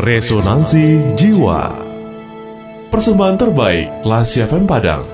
Resonansi 0.00 1.12
Jiwa. 1.12 1.76
Persembahan 2.88 3.36
terbaik 3.36 4.00
Lasi 4.08 4.40
FM 4.40 4.64
Padang. 4.64 5.04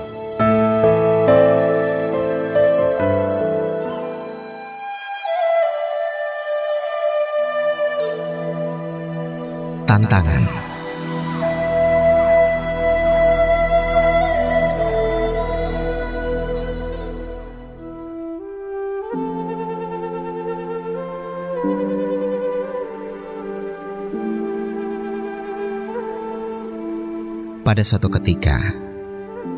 Tantangan 9.83 10.67
Pada 27.67 27.83
suatu 27.83 28.07
ketika, 28.07 28.63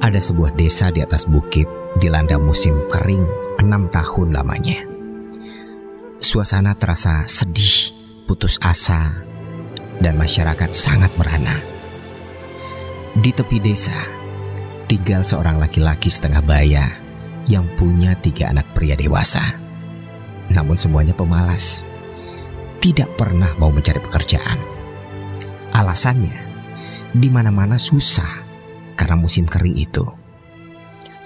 ada 0.01 0.17
sebuah 0.17 0.57
desa 0.57 0.89
di 0.89 0.97
atas 0.97 1.29
bukit 1.29 1.69
dilanda 2.01 2.41
musim 2.41 2.73
kering 2.89 3.21
enam 3.61 3.85
tahun 3.93 4.33
lamanya. 4.33 4.81
Suasana 6.17 6.73
terasa 6.73 7.29
sedih, 7.29 7.93
putus 8.25 8.57
asa, 8.65 9.13
dan 10.01 10.17
masyarakat 10.17 10.73
sangat 10.73 11.13
merana. 11.21 11.61
Di 13.13 13.29
tepi 13.29 13.61
desa, 13.61 14.09
tinggal 14.89 15.21
seorang 15.21 15.61
laki-laki 15.61 16.09
setengah 16.09 16.41
baya 16.41 16.89
yang 17.45 17.69
punya 17.77 18.17
tiga 18.17 18.49
anak 18.49 18.73
pria 18.73 18.97
dewasa. 18.97 19.53
Namun 20.49 20.81
semuanya 20.81 21.13
pemalas, 21.13 21.85
tidak 22.81 23.13
pernah 23.21 23.53
mau 23.61 23.69
mencari 23.69 24.01
pekerjaan. 24.01 24.57
Alasannya, 25.77 26.48
di 27.13 27.27
mana-mana 27.31 27.79
susah 27.79 28.45
karena 28.93 29.15
musim 29.17 29.47
kering 29.47 29.77
itu. 29.79 30.05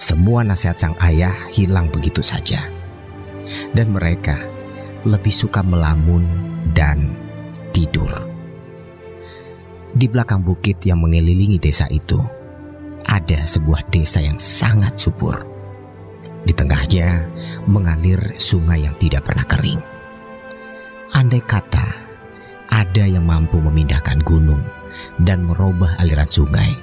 Semua 0.00 0.44
nasihat 0.44 0.76
sang 0.76 0.96
ayah 1.00 1.34
hilang 1.52 1.88
begitu 1.88 2.20
saja. 2.20 2.66
Dan 3.76 3.92
mereka 3.92 4.40
lebih 5.04 5.32
suka 5.32 5.60
melamun 5.60 6.24
dan 6.72 7.12
tidur. 7.76 8.08
Di 9.94 10.10
belakang 10.10 10.42
bukit 10.42 10.82
yang 10.82 10.98
mengelilingi 10.98 11.60
desa 11.60 11.86
itu, 11.86 12.18
ada 13.06 13.46
sebuah 13.46 13.86
desa 13.94 14.18
yang 14.24 14.40
sangat 14.40 14.98
subur. 14.98 15.38
Di 16.44 16.52
tengahnya 16.52 17.24
mengalir 17.70 18.18
sungai 18.36 18.84
yang 18.84 18.96
tidak 18.98 19.28
pernah 19.28 19.46
kering. 19.46 19.80
Andai 21.14 21.40
kata 21.46 22.13
ada 22.74 23.06
yang 23.06 23.22
mampu 23.22 23.62
memindahkan 23.62 24.18
gunung 24.26 24.58
dan 25.22 25.46
merubah 25.46 25.94
aliran 26.02 26.26
sungai, 26.26 26.74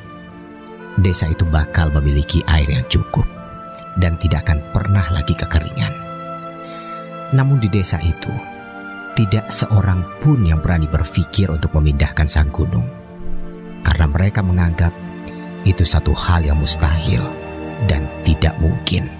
desa 1.03 1.27
itu 1.27 1.43
bakal 1.43 1.91
memiliki 1.91 2.39
air 2.47 2.71
yang 2.71 2.87
cukup 2.87 3.27
dan 3.99 4.15
tidak 4.15 4.47
akan 4.47 4.63
pernah 4.71 5.03
lagi 5.11 5.35
kekeringan. 5.35 5.91
Namun 7.35 7.59
di 7.59 7.67
desa 7.67 7.99
itu, 7.99 8.31
tidak 9.19 9.51
seorang 9.51 10.07
pun 10.23 10.47
yang 10.47 10.63
berani 10.63 10.87
berpikir 10.87 11.51
untuk 11.51 11.75
memindahkan 11.75 12.27
sang 12.31 12.47
gunung. 12.55 12.87
Karena 13.83 14.07
mereka 14.07 14.39
menganggap 14.39 14.95
itu 15.67 15.83
satu 15.83 16.15
hal 16.15 16.47
yang 16.47 16.55
mustahil 16.55 17.27
dan 17.91 18.07
tidak 18.23 18.55
mungkin. 18.63 19.11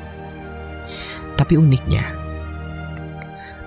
Tapi 1.36 1.60
uniknya, 1.60 2.16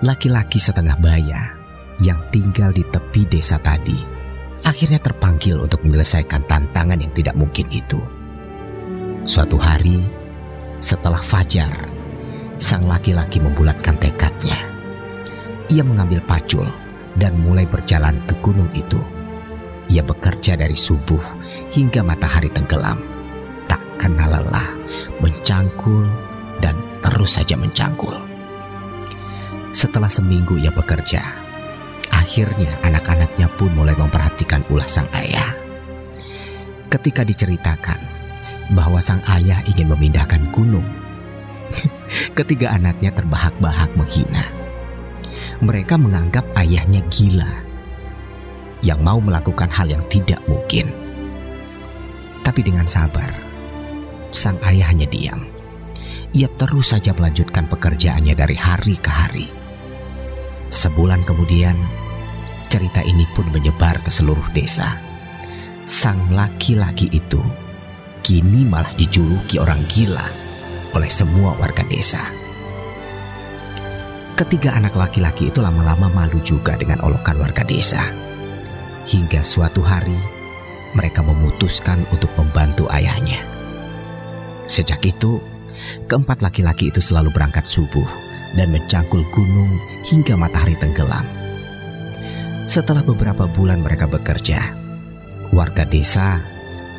laki-laki 0.01 0.57
setengah 0.57 0.97
baya 0.97 1.54
yang 2.03 2.19
tinggal 2.31 2.71
di 2.75 2.83
tepi 2.87 3.23
desa 3.27 3.55
tadi 3.61 4.15
akhirnya 4.65 4.97
terpanggil 4.97 5.61
untuk 5.61 5.85
menyelesaikan 5.85 6.41
tantangan 6.49 6.97
yang 6.97 7.13
tidak 7.13 7.37
mungkin 7.37 7.69
itu. 7.69 8.01
Suatu 9.23 9.61
hari, 9.61 10.01
setelah 10.81 11.21
fajar, 11.21 11.71
sang 12.57 12.81
laki-laki 12.89 13.37
membulatkan 13.37 13.95
tekadnya. 14.01 14.57
Ia 15.69 15.85
mengambil 15.85 16.21
pacul 16.25 16.65
dan 17.21 17.37
mulai 17.37 17.69
berjalan 17.69 18.17
ke 18.25 18.33
gunung 18.41 18.69
itu. 18.73 18.99
Ia 19.85 20.01
bekerja 20.01 20.57
dari 20.57 20.73
subuh 20.73 21.21
hingga 21.69 22.01
matahari 22.01 22.49
tenggelam. 22.49 22.97
Tak 23.69 23.81
kenal 24.01 24.33
lelah, 24.33 24.73
mencangkul 25.21 26.09
dan 26.57 26.73
terus 27.05 27.37
saja 27.37 27.53
mencangkul. 27.53 28.17
Setelah 29.73 30.09
seminggu 30.09 30.57
ia 30.57 30.73
bekerja, 30.73 31.44
Akhirnya 32.25 32.73
anak-anaknya 32.81 33.45
pun 33.53 33.69
mulai 33.77 33.93
memperhatikan 33.93 34.65
ulah 34.73 34.89
sang 34.89 35.05
ayah. 35.13 35.53
Ketika 36.89 37.21
diceritakan 37.21 38.01
bahwa 38.73 38.97
sang 38.97 39.21
ayah 39.29 39.61
ingin 39.69 39.93
memindahkan 39.93 40.49
gunung, 40.49 40.89
ketiga 42.37 42.73
anaknya 42.73 43.13
terbahak-bahak 43.13 43.93
menghina. 43.93 44.49
Mereka 45.61 46.01
menganggap 46.01 46.49
ayahnya 46.57 47.05
gila 47.13 47.61
yang 48.81 49.05
mau 49.05 49.21
melakukan 49.21 49.69
hal 49.69 49.85
yang 49.85 50.01
tidak 50.09 50.41
mungkin. 50.49 50.89
Tapi 52.41 52.65
dengan 52.65 52.89
sabar, 52.89 53.37
sang 54.33 54.57
ayah 54.65 54.89
hanya 54.89 55.05
diam. 55.05 55.45
Ia 56.33 56.49
terus 56.57 56.89
saja 56.89 57.13
melanjutkan 57.13 57.69
pekerjaannya 57.69 58.33
dari 58.33 58.57
hari 58.57 58.97
ke 58.97 59.13
hari. 59.13 59.45
Sebulan 60.73 61.21
kemudian, 61.21 61.77
cerita 62.75 62.99
ini 63.07 63.23
pun 63.31 63.47
menyebar 63.55 64.03
ke 64.03 64.11
seluruh 64.11 64.51
desa. 64.51 64.99
Sang 65.87 66.27
laki-laki 66.35 67.07
itu 67.07 67.39
kini 68.19 68.67
malah 68.67 68.91
dijuluki 68.99 69.63
orang 69.63 69.79
gila 69.87 70.27
oleh 70.91 71.07
semua 71.07 71.55
warga 71.55 71.87
desa. 71.87 72.19
Ketiga 74.35 74.75
anak 74.75 74.91
laki-laki 74.99 75.47
itu 75.47 75.63
lama-lama 75.63 76.11
malu 76.11 76.43
juga 76.43 76.75
dengan 76.75 76.99
olokan 76.99 77.39
warga 77.39 77.63
desa. 77.63 78.03
Hingga 79.07 79.39
suatu 79.39 79.79
hari 79.79 80.19
mereka 80.91 81.23
memutuskan 81.23 82.03
untuk 82.11 82.27
membantu 82.35 82.91
ayahnya. 82.91 83.39
Sejak 84.67 84.99
itu, 85.07 85.39
keempat 86.11 86.43
laki-laki 86.43 86.91
itu 86.91 86.99
selalu 86.99 87.31
berangkat 87.31 87.63
subuh 87.63 88.09
dan 88.59 88.67
mencangkul 88.75 89.23
gunung 89.31 89.79
hingga 90.03 90.35
matahari 90.35 90.75
tenggelam 90.75 91.44
setelah 92.65 93.05
beberapa 93.05 93.45
bulan 93.45 93.85
mereka 93.85 94.09
bekerja, 94.09 94.73
warga 95.53 95.85
desa 95.85 96.41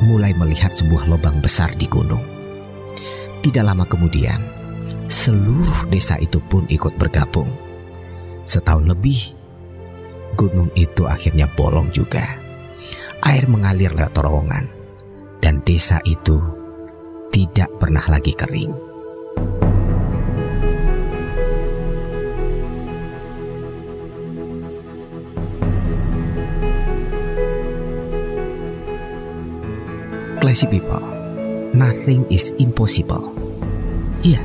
mulai 0.01 0.31
melihat 0.31 0.71
sebuah 0.71 1.09
lubang 1.11 1.43
besar 1.43 1.75
di 1.75 1.85
gunung. 1.89 2.23
Tidak 3.43 3.63
lama 3.63 3.83
kemudian, 3.83 4.41
seluruh 5.11 5.91
desa 5.91 6.15
itu 6.23 6.39
pun 6.47 6.63
ikut 6.71 6.95
bergabung. 6.95 7.51
Setahun 8.47 8.87
lebih, 8.87 9.35
gunung 10.39 10.71
itu 10.79 11.03
akhirnya 11.03 11.51
bolong 11.51 11.91
juga. 11.91 12.39
Air 13.25 13.49
mengalir 13.49 13.91
lewat 13.91 14.13
terowongan, 14.15 14.65
dan 15.43 15.59
desa 15.67 15.99
itu 16.07 16.39
tidak 17.33 17.67
pernah 17.81 18.03
lagi 18.07 18.31
kering. 18.31 18.86
Classy 30.47 30.79
people, 30.79 31.03
nothing 31.75 32.23
is 32.31 32.55
impossible. 32.55 33.35
Iya, 34.23 34.39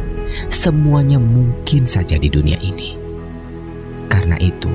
semuanya 0.51 1.15
mungkin 1.23 1.87
saja 1.87 2.19
di 2.19 2.27
dunia 2.27 2.59
ini. 2.59 2.99
Karena 4.11 4.35
itu, 4.43 4.67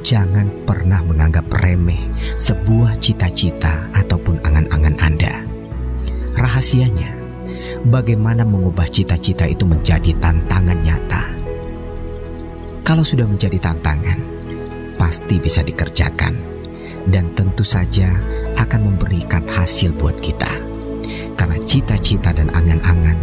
jangan 0.00 0.48
pernah 0.64 1.04
menganggap 1.04 1.44
remeh 1.60 2.00
sebuah 2.40 2.96
cita-cita 3.04 3.84
ataupun 4.00 4.40
angan-angan 4.48 4.96
Anda. 4.96 5.44
Rahasianya, 6.40 7.12
bagaimana 7.92 8.48
mengubah 8.48 8.88
cita-cita 8.88 9.44
itu 9.44 9.68
menjadi 9.68 10.16
tantangan 10.24 10.80
nyata. 10.80 11.22
Kalau 12.80 13.04
sudah 13.04 13.28
menjadi 13.28 13.60
tantangan, 13.60 14.24
pasti 14.96 15.36
bisa 15.36 15.60
dikerjakan, 15.60 16.55
dan 17.10 17.30
tentu 17.38 17.62
saja 17.62 18.10
akan 18.58 18.92
memberikan 18.92 19.46
hasil 19.46 19.94
buat 19.94 20.18
kita. 20.22 20.50
Karena 21.36 21.60
cita-cita 21.68 22.32
dan 22.32 22.48
angan-angan 22.50 23.18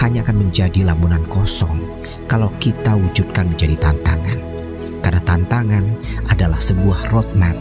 hanya 0.00 0.24
akan 0.24 0.48
menjadi 0.48 0.88
lamunan 0.88 1.22
kosong 1.28 1.84
kalau 2.24 2.48
kita 2.58 2.96
wujudkan 2.96 3.52
menjadi 3.52 3.76
tantangan. 3.76 4.40
Karena 5.04 5.20
tantangan 5.22 5.84
adalah 6.32 6.58
sebuah 6.58 7.12
roadmap, 7.12 7.54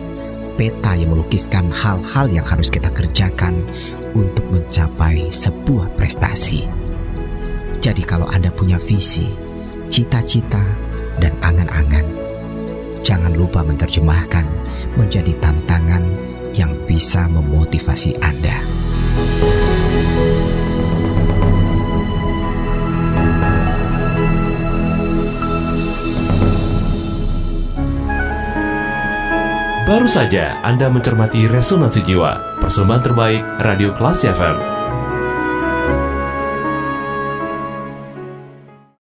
peta 0.55 0.95
yang 0.97 1.13
melukiskan 1.13 1.69
hal-hal 1.69 2.25
yang 2.31 2.43
harus 2.47 2.71
kita 2.71 2.89
kerjakan 2.89 3.61
untuk 4.15 4.47
mencapai 4.49 5.29
sebuah 5.29 5.91
prestasi. 5.93 6.65
Jadi 7.77 8.01
kalau 8.01 8.25
Anda 8.31 8.49
punya 8.49 8.81
visi, 8.81 9.29
cita-cita, 9.91 10.63
dan 11.21 11.33
angan-angan, 11.41 12.05
jangan 13.07 13.31
lupa 13.31 13.63
menerjemahkan 13.63 14.43
menjadi 14.99 15.31
tantangan 15.39 16.03
yang 16.51 16.75
bisa 16.83 17.23
memotivasi 17.31 18.19
Anda. 18.19 18.59
Baru 29.87 30.11
saja 30.11 30.59
Anda 30.67 30.91
mencermati 30.91 31.47
Resonansi 31.47 32.03
Jiwa, 32.03 32.59
persembahan 32.59 33.03
terbaik 33.07 33.43
Radio 33.63 33.95
Kelas 33.95 34.27
FM 34.27 34.76